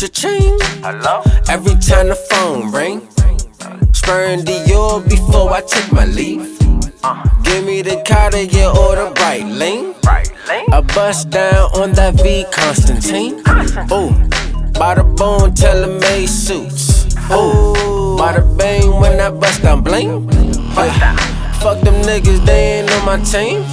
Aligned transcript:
Cha-ching. 0.00 0.56
Hello? 0.80 1.20
Every 1.50 1.74
time 1.74 2.08
the 2.08 2.16
phone 2.30 2.72
ring, 2.72 3.06
spurring 3.92 4.46
Dior 4.46 5.06
before 5.06 5.52
I 5.52 5.60
take 5.60 5.92
my 5.92 6.06
leave. 6.06 6.58
Give 7.42 7.62
me 7.66 7.82
the 7.82 8.02
Cartier 8.08 8.68
or 8.68 8.96
the 8.96 9.12
bright 9.14 9.44
lean. 9.44 9.94
Right, 10.02 10.32
lane? 10.48 10.64
I 10.72 10.80
bust 10.80 11.28
down 11.28 11.68
on 11.76 11.92
that 12.00 12.14
V 12.14 12.46
Constantine. 12.50 13.40
Ooh, 13.92 14.08
the 14.72 15.04
bone, 15.18 15.52
tell 15.52 15.74
tailor-made 15.74 16.30
suits. 16.30 17.04
Ooh, 17.30 18.16
bada 18.16 18.40
bang 18.56 18.98
when 19.02 19.20
I 19.20 19.28
bust 19.28 19.60
down 19.60 19.82
bling. 19.82 20.30
Hey, 20.80 20.88
fuck 21.60 21.78
them 21.84 22.00
niggas, 22.08 22.46
they 22.46 22.80
ain't 22.80 22.90
on 22.90 23.04
my 23.04 23.18
team. 23.20 23.66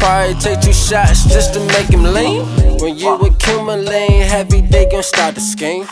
Probably 0.00 0.34
take 0.40 0.60
two 0.60 0.72
shots 0.72 1.24
just 1.24 1.52
to 1.54 1.60
make 1.60 1.88
him 1.88 2.02
lean. 2.02 2.46
When 2.80 2.96
you 2.96 3.14
accumulate 3.16 4.24
heavy, 4.24 4.62
they 4.62 4.86
gon' 4.86 5.02
start 5.02 5.34
to 5.34 5.42
scheme. 5.42 5.86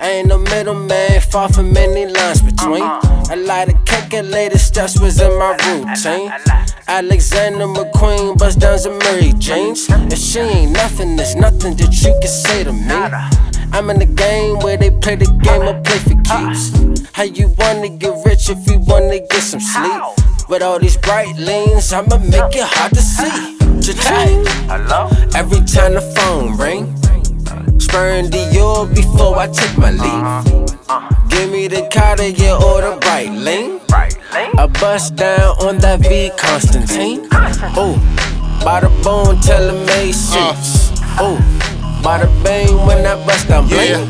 Ain't 0.00 0.28
no 0.28 0.38
middleman, 0.38 1.20
far 1.20 1.50
from 1.50 1.76
any 1.76 2.06
lines 2.06 2.40
between. 2.40 2.82
A 2.82 3.36
lot 3.36 3.68
of 3.68 3.84
calculated 3.84 4.58
steps 4.58 4.98
was 4.98 5.20
in 5.20 5.38
my 5.38 5.50
routine. 5.66 6.32
Alexander 6.88 7.66
McQueen, 7.66 8.38
bust 8.38 8.60
down 8.60 8.78
and 8.86 8.98
Mary 9.00 9.34
Janes. 9.38 9.86
If 9.90 10.18
she 10.18 10.40
ain't 10.40 10.72
nothing, 10.72 11.16
there's 11.16 11.36
nothing 11.36 11.76
that 11.76 11.92
you 12.02 12.12
can 12.18 12.28
say 12.28 12.64
to 12.64 12.72
me. 12.72 12.94
I'm 13.72 13.90
in 13.90 13.98
the 13.98 14.06
game 14.06 14.58
where 14.60 14.78
they 14.78 14.90
play 14.90 15.16
the 15.16 15.26
game, 15.26 15.62
I 15.62 15.74
play 15.84 15.98
for 15.98 16.16
keeps. 16.24 17.10
How 17.12 17.24
you 17.24 17.54
wanna 17.58 17.90
get 17.90 18.14
rich 18.24 18.48
if 18.48 18.66
you 18.66 18.78
wanna 18.78 19.18
get 19.18 19.42
some 19.42 19.60
sleep? 19.60 20.02
With 20.50 20.62
all 20.62 20.80
these 20.80 20.96
bright 20.96 21.36
lanes, 21.38 21.92
I'ma 21.92 22.18
make 22.18 22.56
it 22.56 22.66
hard 22.66 22.92
to 22.94 23.00
see. 23.00 23.56
Cha-ching. 23.86 24.44
Hello? 24.66 25.06
Every 25.36 25.60
time 25.60 25.94
the 25.94 26.02
phone 26.16 26.56
ring, 26.58 26.90
spurring 27.78 28.26
Dior 28.30 28.92
before 28.92 29.38
I 29.38 29.46
take 29.46 29.78
my 29.78 29.92
leave. 29.92 30.02
Uh-huh. 30.02 30.66
Uh-huh. 30.88 31.28
Give 31.28 31.52
me 31.52 31.68
the 31.68 31.88
Cartier 31.94 32.50
or 32.50 32.82
the 32.82 32.98
bright. 33.00 33.28
Right, 33.92 34.18
lane? 34.34 34.58
I 34.58 34.66
bust 34.66 35.14
down 35.14 35.54
on 35.62 35.78
that 35.78 36.00
V 36.00 36.32
Constantine. 36.36 37.20
Ooh, 37.78 37.94
bada 38.66 38.90
bone, 39.04 39.40
tailor-made 39.40 40.16
suits. 40.16 40.90
Ooh, 41.22 41.38
the 42.02 42.28
bang 42.42 42.74
when 42.88 43.06
I 43.06 43.14
bust 43.24 43.46
down 43.46 43.68
bling. 43.68 44.02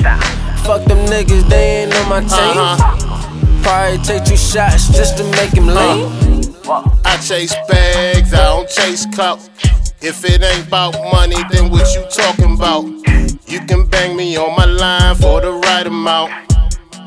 Yeah. 0.00 0.18
Fuck 0.64 0.86
them 0.86 1.04
niggas, 1.12 1.46
they 1.50 1.84
ain't 1.84 1.94
on 1.94 2.08
my 2.08 2.24
uh-huh. 2.24 2.98
team. 3.00 3.07
Probably 3.62 3.98
take 3.98 4.24
two 4.24 4.36
shots 4.36 4.88
just 4.88 5.16
to 5.18 5.24
make 5.32 5.52
him 5.52 5.66
lean. 5.66 6.54
I 7.04 7.16
chase 7.22 7.54
bags, 7.68 8.32
I 8.32 8.44
don't 8.44 8.68
chase 8.68 9.06
clout. 9.14 9.48
If 10.00 10.24
it 10.24 10.42
ain't 10.42 10.68
about 10.68 10.94
money, 11.12 11.36
then 11.50 11.70
what 11.70 11.92
you 11.94 12.04
talking 12.10 12.54
about? 12.54 12.84
You 13.48 13.60
can 13.66 13.86
bang 13.88 14.16
me 14.16 14.36
on 14.36 14.54
my 14.56 14.64
line 14.64 15.14
for 15.16 15.40
the 15.40 15.52
right 15.52 15.86
amount. 15.86 16.32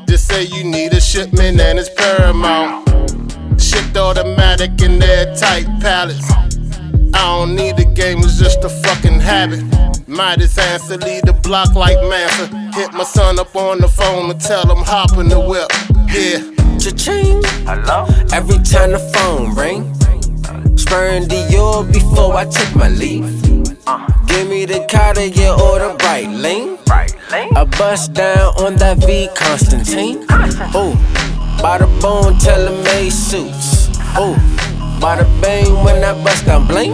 Just 0.08 0.28
say 0.28 0.42
you 0.44 0.64
need 0.64 0.92
a 0.92 1.00
shipment 1.00 1.60
and 1.60 1.78
it's 1.78 1.88
paramount. 1.88 2.88
Shipped 3.60 3.96
automatic 3.96 4.80
in 4.82 5.02
airtight 5.02 5.66
pallets. 5.80 6.30
I 7.14 7.24
don't 7.36 7.54
need 7.54 7.76
the 7.76 7.84
game, 7.84 8.18
it's 8.18 8.38
just 8.38 8.64
a 8.64 8.68
fucking 8.68 9.20
habit. 9.20 9.62
Midas 10.08 10.58
answer, 10.58 10.98
lead 10.98 11.24
the 11.24 11.32
block 11.32 11.74
like 11.74 11.96
Mansa. 12.08 12.46
Hit 12.74 12.92
my 12.92 13.04
son 13.04 13.38
up 13.38 13.54
on 13.56 13.78
the 13.78 13.88
phone 13.88 14.30
and 14.30 14.40
tell 14.40 14.68
him 14.68 14.84
hop 14.84 15.16
in 15.18 15.28
the 15.28 15.40
whip. 15.40 15.70
Yeah. 16.12 16.44
Cha-ching. 16.78 17.40
Hello? 17.64 18.04
Every 18.34 18.58
time 18.58 18.92
the 18.92 19.00
phone 19.14 19.54
ring, 19.54 19.88
spurring 20.76 21.24
Dior 21.24 21.90
before 21.90 22.34
I 22.34 22.44
take 22.44 22.76
my 22.76 22.90
leave. 22.90 23.24
Give 24.26 24.46
me 24.46 24.66
the 24.66 24.86
Cartier 24.90 25.52
or 25.52 25.78
the. 25.78 25.96
Right, 26.04 26.28
lane? 26.28 26.76
I 26.86 27.64
bust 27.78 28.12
down 28.12 28.52
on 28.60 28.76
that 28.76 28.98
V 29.06 29.30
Constantine. 29.34 30.18
Ooh, 30.76 30.92
bada 31.64 31.88
bone, 32.02 32.38
tailor-made 32.38 33.08
suits. 33.10 33.88
Ooh, 34.18 34.36
the 35.00 35.26
bang 35.40 35.82
when 35.82 36.04
I 36.04 36.12
bust 36.22 36.44
down 36.44 36.66
bling. 36.66 36.92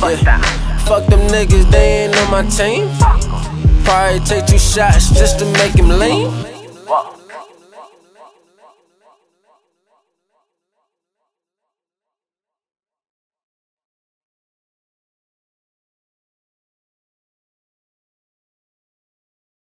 Yeah. 0.00 0.40
Fuck 0.86 1.06
them 1.08 1.26
niggas, 1.26 1.68
they 1.72 2.04
ain't 2.04 2.16
on 2.18 2.30
my 2.30 2.48
team. 2.48 2.86
Probably 3.82 4.20
take 4.20 4.46
two 4.46 4.58
shots 4.58 5.10
just 5.10 5.40
to 5.40 5.44
make 5.58 5.74
him 5.74 5.88
lean. 5.88 6.30